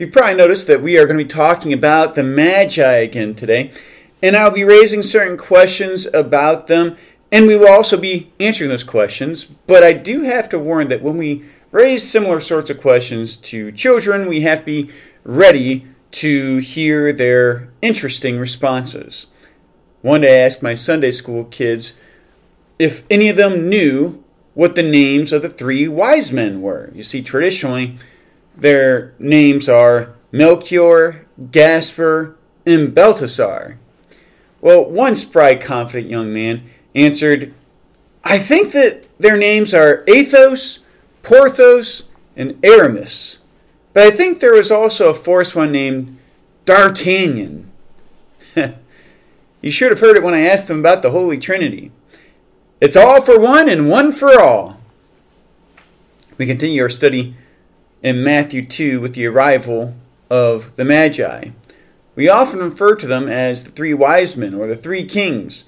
[0.00, 3.70] You've probably noticed that we are going to be talking about the Magi again today,
[4.22, 6.96] and I'll be raising certain questions about them,
[7.30, 9.44] and we will also be answering those questions.
[9.44, 13.72] But I do have to warn that when we raise similar sorts of questions to
[13.72, 14.90] children, we have to be
[15.22, 19.26] ready to hear their interesting responses.
[20.00, 21.98] One day I asked my Sunday school kids
[22.78, 24.24] if any of them knew
[24.54, 26.90] what the names of the three wise men were.
[26.94, 27.98] You see, traditionally,
[28.56, 33.78] their names are Melchior, Gaspar, and Belteshazzar.
[34.60, 37.54] Well, one spry, confident young man answered,
[38.22, 40.80] I think that their names are Athos,
[41.22, 43.40] Porthos, and Aramis.
[43.92, 46.18] But I think there was also a fourth one named
[46.64, 47.70] D'Artagnan.
[49.60, 51.90] you should have heard it when I asked them about the Holy Trinity.
[52.80, 54.80] It's all for one and one for all.
[56.38, 57.34] We continue our study
[58.02, 59.94] in Matthew 2 with the arrival
[60.30, 61.50] of the Magi.
[62.14, 65.64] We often refer to them as the three wise men or the three kings.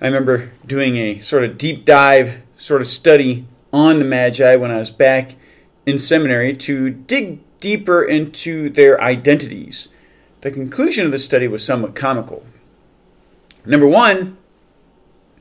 [0.00, 4.70] I remember doing a sort of deep dive sort of study on the Magi when
[4.70, 5.36] I was back
[5.86, 9.88] in seminary to dig deeper into their identities.
[10.42, 12.44] The conclusion of the study was somewhat comical.
[13.64, 14.36] Number one,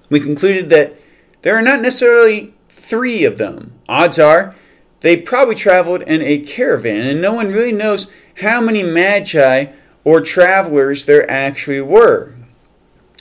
[0.10, 0.94] we concluded that
[1.42, 3.74] there are not necessarily three of them.
[3.90, 4.56] Odds are
[5.04, 8.10] they probably traveled in a caravan, and no one really knows
[8.42, 9.68] how many magi
[10.06, 12.34] or travelers there actually were.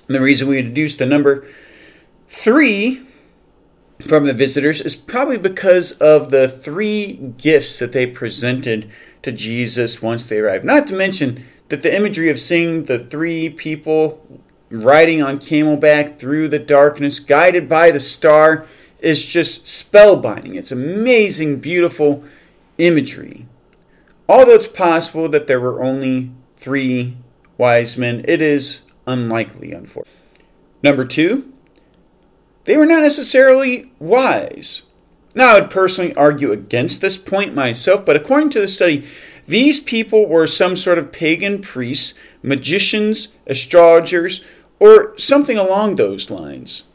[0.07, 1.45] And the reason we deduced the number
[2.29, 3.03] three
[4.01, 8.89] from the visitors is probably because of the three gifts that they presented
[9.23, 10.65] to Jesus once they arrived.
[10.65, 16.47] Not to mention that the imagery of seeing the three people riding on camelback through
[16.47, 18.67] the darkness, guided by the star,
[19.03, 20.55] is just spellbinding.
[20.55, 22.25] It's amazing, beautiful
[22.79, 23.47] imagery.
[24.29, 27.17] Although it's possible that there were only three
[27.59, 30.21] wise men, it is unlikely, unfortunately.
[30.83, 31.53] Number two,
[32.65, 34.85] they were not necessarily wise.
[35.35, 39.07] Now, I would personally argue against this point myself, but according to the study,
[39.47, 44.45] these people were some sort of pagan priests, magicians, astrologers,
[44.79, 46.87] or something along those lines.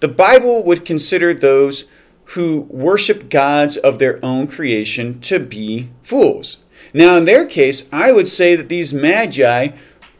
[0.00, 1.84] The Bible would consider those
[2.24, 6.58] who worship gods of their own creation to be fools.
[6.94, 9.68] Now, in their case, I would say that these magi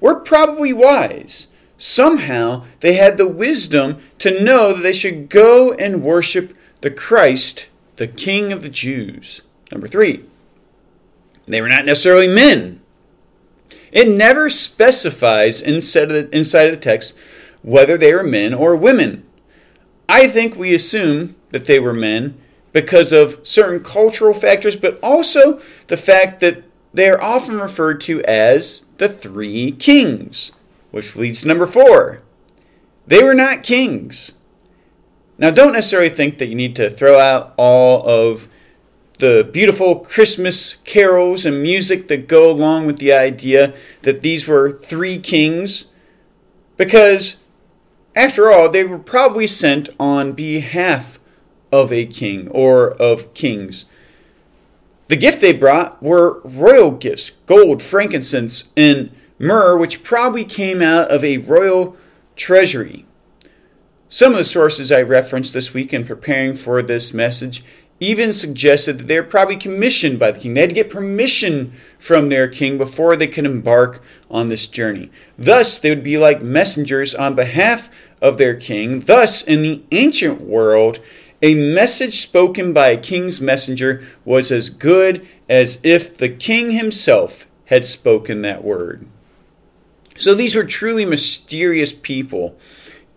[0.00, 1.52] were probably wise.
[1.78, 7.68] Somehow, they had the wisdom to know that they should go and worship the Christ,
[7.96, 9.42] the King of the Jews.
[9.72, 10.24] Number three,
[11.46, 12.80] they were not necessarily men.
[13.92, 17.16] It never specifies inside of the, inside of the text
[17.62, 19.26] whether they were men or women.
[20.10, 22.36] I think we assume that they were men
[22.72, 28.20] because of certain cultural factors, but also the fact that they are often referred to
[28.22, 30.50] as the three kings,
[30.90, 32.22] which leads to number four.
[33.06, 34.32] They were not kings.
[35.38, 38.48] Now, don't necessarily think that you need to throw out all of
[39.20, 44.72] the beautiful Christmas carols and music that go along with the idea that these were
[44.72, 45.92] three kings,
[46.76, 47.44] because
[48.14, 51.18] after all, they were probably sent on behalf
[51.72, 53.84] of a king or of kings.
[55.08, 61.10] The gift they brought were royal gifts gold, frankincense, and myrrh, which probably came out
[61.10, 61.96] of a royal
[62.36, 63.06] treasury.
[64.08, 67.64] Some of the sources I referenced this week in preparing for this message
[68.00, 70.54] even suggested that they were probably commissioned by the king.
[70.54, 75.10] They had to get permission from their king before they could embark on this journey.
[75.38, 77.90] Thus, they would be like messengers on behalf
[78.22, 79.00] of their king.
[79.00, 81.00] Thus, in the ancient world,
[81.42, 87.46] a message spoken by a king's messenger was as good as if the king himself
[87.66, 89.06] had spoken that word.
[90.16, 92.58] So these were truly mysterious people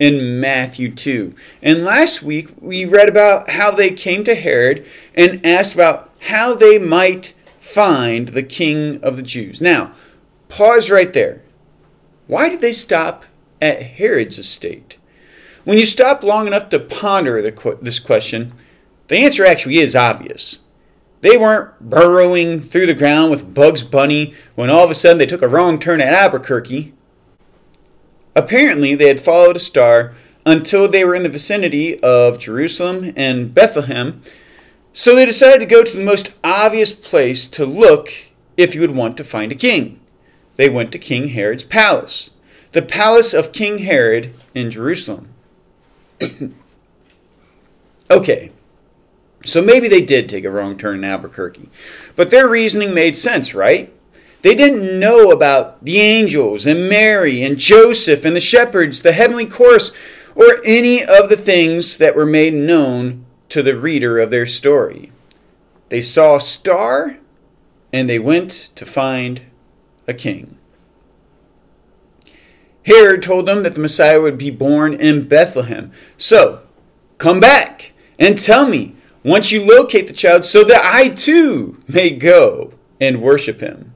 [0.03, 1.34] in Matthew 2.
[1.62, 6.53] And last week we read about how they came to Herod and asked about how
[6.53, 7.28] they might
[7.58, 9.62] find the king of the Jews.
[9.62, 9.94] Now,
[10.50, 11.42] pause right there.
[12.27, 13.24] Why did they stop
[13.62, 14.98] at Herod's estate?
[15.63, 18.51] When you stop long enough to ponder the, this question,
[19.07, 20.63] the answer actually is obvious.
[21.22, 25.25] They weren't burrowing through the ground with Bugs Bunny when all of a sudden they
[25.25, 26.94] took a wrong turn at Albuquerque.
[28.35, 30.13] Apparently, they had followed a star
[30.45, 34.21] until they were in the vicinity of Jerusalem and Bethlehem,
[34.91, 38.12] so they decided to go to the most obvious place to look
[38.57, 40.00] if you would want to find a king.
[40.56, 42.31] They went to King Herod's palace,
[42.74, 45.29] the palace of King Herod in Jerusalem.
[48.12, 48.51] okay,
[49.45, 51.69] so maybe they did take a wrong turn in Albuquerque,
[52.15, 53.93] but their reasoning made sense, right?
[54.44, 59.45] They didn't know about the angels and Mary and Joseph and the shepherds, the heavenly
[59.45, 59.94] chorus,
[60.36, 65.13] or any of the things that were made known to the reader of their story.
[65.88, 67.18] They saw a star
[67.94, 69.44] and they went to find
[70.07, 70.57] a king.
[72.86, 75.94] Herod told them that the Messiah would be born in Bethlehem.
[76.18, 76.63] So,
[77.18, 82.10] come back and tell me once you locate the child so that I too may
[82.10, 83.93] go and worship him.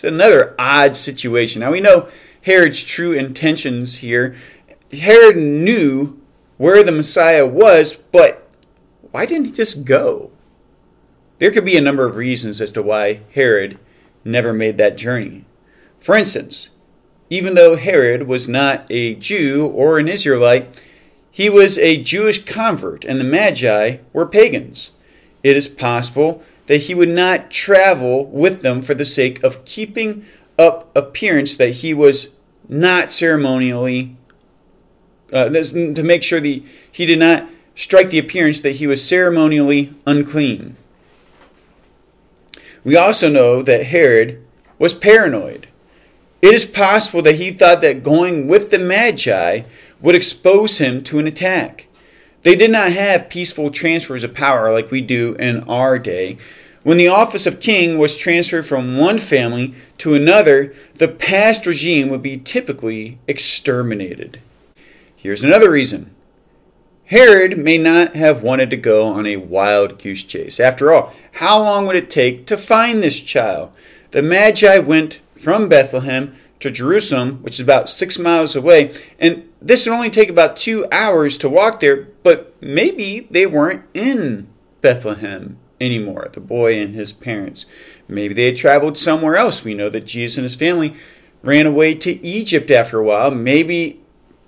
[0.00, 1.60] It's another odd situation.
[1.60, 2.08] Now we know
[2.40, 4.34] Herod's true intentions here.
[4.90, 6.18] Herod knew
[6.56, 8.48] where the Messiah was, but
[9.10, 10.30] why didn't he just go?
[11.38, 13.78] There could be a number of reasons as to why Herod
[14.24, 15.44] never made that journey.
[15.98, 16.70] For instance,
[17.28, 20.80] even though Herod was not a Jew or an Israelite,
[21.30, 24.92] he was a Jewish convert, and the Magi were pagans.
[25.42, 30.24] It is possible that he would not travel with them for the sake of keeping
[30.56, 32.32] up appearance that he was
[32.68, 34.14] not ceremonially,
[35.32, 36.62] uh, to make sure that
[36.92, 40.76] he did not strike the appearance that he was ceremonially unclean.
[42.84, 44.40] We also know that Herod
[44.78, 45.66] was paranoid.
[46.40, 49.62] It is possible that he thought that going with the Magi
[50.00, 51.88] would expose him to an attack.
[52.42, 56.38] They did not have peaceful transfers of power like we do in our day.
[56.82, 62.08] When the office of king was transferred from one family to another, the past regime
[62.08, 64.40] would be typically exterminated.
[65.14, 66.14] Here's another reason
[67.06, 70.58] Herod may not have wanted to go on a wild goose chase.
[70.58, 73.72] After all, how long would it take to find this child?
[74.12, 79.86] The Magi went from Bethlehem to Jerusalem, which is about six miles away, and this
[79.86, 84.48] would only take about two hours to walk there, but maybe they weren't in
[84.80, 87.66] Bethlehem anymore, the boy and his parents.
[88.06, 89.64] Maybe they had traveled somewhere else.
[89.64, 90.94] We know that Jesus and his family
[91.42, 93.30] ran away to Egypt after a while.
[93.30, 94.00] Maybe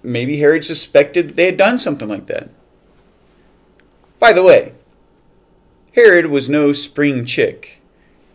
[0.02, 2.50] maybe Herod suspected that they had done something like that.
[4.19, 4.74] By the way,
[5.94, 7.80] Herod was no spring chick.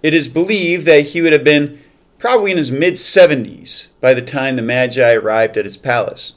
[0.01, 1.83] It is believed that he would have been
[2.19, 6.33] probably in his mid 70s by the time the Magi arrived at his palace.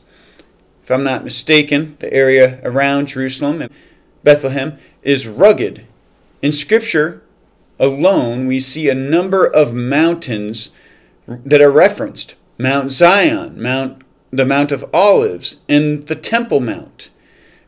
[0.82, 3.72] If I'm not mistaken, the area around Jerusalem and
[4.24, 5.86] Bethlehem is rugged.
[6.42, 7.22] In Scripture
[7.78, 10.72] alone, we see a number of mountains
[11.26, 17.10] that are referenced Mount Zion, Mount, the Mount of Olives, and the Temple Mount.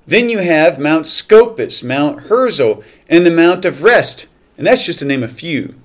[0.06, 4.26] Then you have Mount Scopus, Mount Herzl, and the Mount of Rest,
[4.58, 5.76] and that's just to name a few.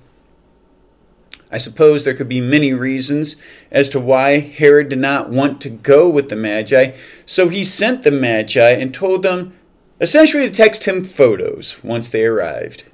[1.50, 3.36] I suppose there could be many reasons
[3.70, 6.92] as to why Herod did not want to go with the Magi,
[7.24, 9.54] so he sent the Magi and told them
[10.00, 12.84] essentially to text him photos once they arrived.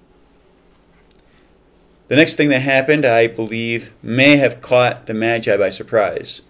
[2.08, 6.42] The next thing that happened, I believe, may have caught the Magi by surprise.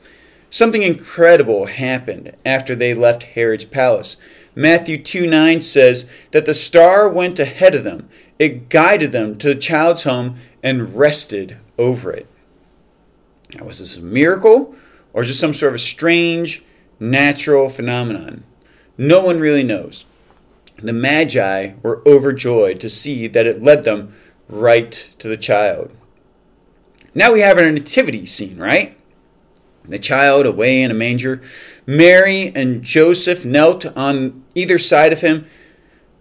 [0.50, 4.16] Something incredible happened after they left Herod's palace.
[4.54, 8.08] Matthew 2 9 says that the star went ahead of them.
[8.38, 12.26] It guided them to the child's home and rested over it.
[13.54, 14.74] Now, was this a miracle
[15.12, 16.62] or just some sort of a strange
[16.98, 18.44] natural phenomenon?
[18.96, 20.04] No one really knows.
[20.76, 24.12] The Magi were overjoyed to see that it led them
[24.48, 25.90] right to the child.
[27.14, 28.98] Now we have a nativity scene, right?
[29.84, 31.42] The child away in a manger.
[31.86, 35.46] Mary and Joseph knelt on either side of him.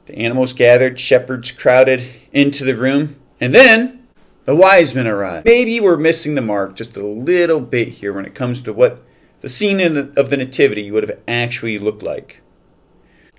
[0.05, 3.15] The animals gathered, shepherds crowded into the room.
[3.39, 4.02] And then
[4.45, 5.45] the wise men arrive.
[5.45, 9.01] Maybe we're missing the mark just a little bit here when it comes to what
[9.41, 12.41] the scene the, of the Nativity would have actually looked like.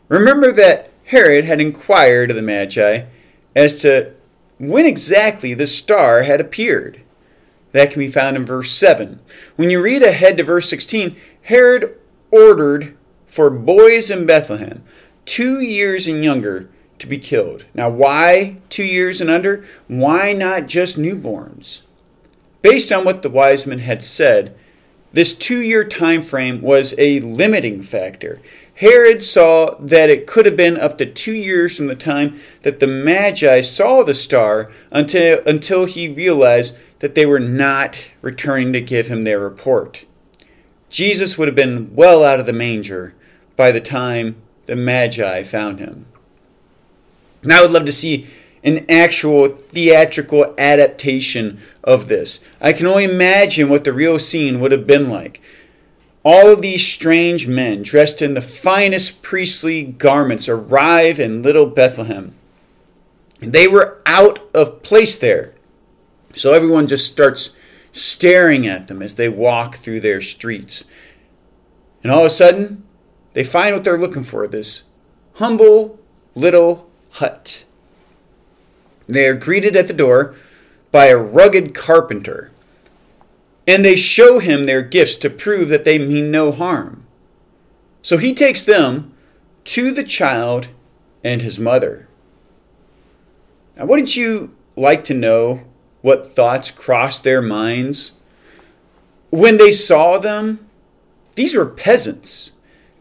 [0.09, 3.05] Remember that Herod had inquired of the Magi
[3.55, 4.13] as to
[4.59, 7.03] when exactly the star had appeared.
[7.73, 9.21] That can be found in verse 7.
[9.57, 11.99] When you read ahead to verse 16, Herod
[12.31, 12.97] ordered
[13.27, 14.85] for boys in Bethlehem,
[15.25, 16.71] two years and younger,
[17.05, 17.65] to be killed.
[17.75, 19.65] Now, why two years and under?
[19.87, 21.83] Why not just newborns?
[22.63, 24.57] Based on what the wise men had said,
[25.13, 28.41] this two year time frame was a limiting factor.
[28.77, 32.81] Herod saw that it could have been up to two years from the time that
[32.81, 38.81] the Magi saw the star until, until he realized that they were not returning to
[38.81, 40.05] give him their report.
[40.91, 43.15] Jesus would have been well out of the manger
[43.57, 46.07] by the time the Magi found him.
[47.45, 48.27] Now, I would love to see
[48.63, 52.43] an actual theatrical adaptation of this.
[52.61, 55.43] I can only imagine what the real scene would have been like.
[56.25, 62.35] All of these strange men, dressed in the finest priestly garments, arrive in little Bethlehem.
[63.41, 65.55] They were out of place there.
[66.33, 67.55] So everyone just starts
[67.93, 70.85] staring at them as they walk through their streets.
[72.03, 72.85] And all of a sudden,
[73.35, 74.85] they find what they're looking for this
[75.35, 75.99] humble
[76.35, 77.65] little hut.
[79.07, 80.35] They are greeted at the door
[80.91, 82.51] by a rugged carpenter,
[83.67, 87.05] and they show him their gifts to prove that they mean no harm.
[88.03, 89.13] So he takes them
[89.65, 90.69] to the child
[91.23, 92.09] and his mother.
[93.77, 95.63] Now, wouldn't you like to know
[96.03, 98.13] what thoughts crossed their minds?
[99.31, 100.69] When they saw them,
[101.35, 102.53] these were peasants.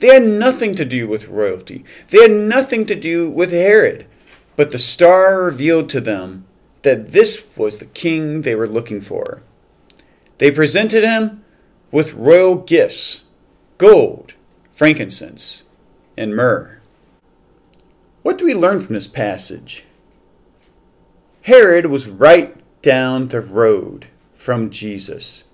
[0.04, 1.86] They had nothing to do with royalty.
[2.10, 4.06] They had nothing to do with Herod.
[4.58, 6.44] But the star revealed to them
[6.82, 9.44] that this was the king they were looking for.
[10.40, 11.46] They presented him
[11.90, 13.24] with royal gifts
[13.78, 14.34] gold,
[14.72, 15.64] frankincense,
[16.18, 16.82] and myrrh.
[18.24, 19.86] What do we learn from this passage?
[21.44, 25.46] Herod was right down the road from Jesus.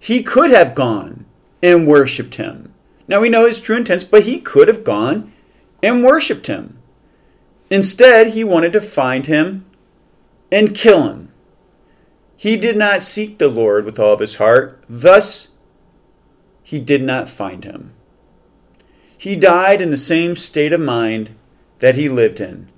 [0.00, 1.26] He could have gone
[1.62, 2.71] and worshiped him.
[3.12, 5.34] Now we know his true intents, but he could have gone
[5.82, 6.78] and worshiped him.
[7.68, 9.66] Instead, he wanted to find him
[10.50, 11.30] and kill him.
[12.38, 15.48] He did not seek the Lord with all of his heart, thus,
[16.62, 17.92] he did not find him.
[19.18, 21.36] He died in the same state of mind
[21.80, 22.70] that he lived in,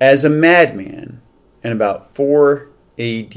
[0.00, 1.20] as a madman,
[1.62, 3.36] in about 4 AD,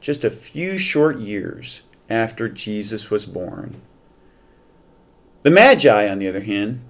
[0.00, 3.82] just a few short years after Jesus was born.
[5.42, 6.82] The Magi, on the other hand,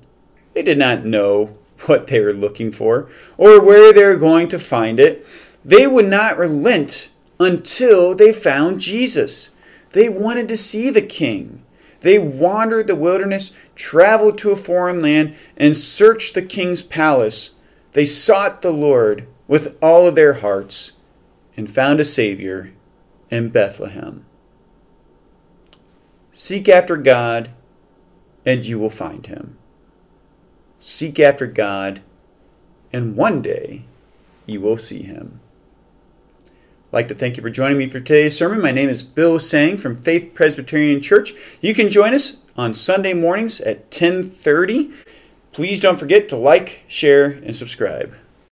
[0.54, 4.59] they did not know what they were looking for or where they were going to
[4.59, 5.26] find it.
[5.64, 9.50] They would not relent until they found Jesus.
[9.90, 11.64] They wanted to see the king.
[12.00, 17.54] They wandered the wilderness, traveled to a foreign land, and searched the king's palace.
[17.92, 20.92] They sought the Lord with all of their hearts
[21.57, 22.73] and found a Savior
[23.30, 24.25] in Bethlehem.
[26.30, 27.50] Seek after God,
[28.44, 29.56] and you will find him.
[30.78, 32.00] Seek after God,
[32.92, 33.85] and one day
[34.47, 35.40] you will see him.
[36.47, 38.61] I'd like to thank you for joining me for today's sermon.
[38.61, 41.32] My name is Bill Seng from Faith Presbyterian Church.
[41.61, 44.92] You can join us on Sunday mornings at 10:30.
[45.52, 48.14] Please don't forget to like, share, and subscribe.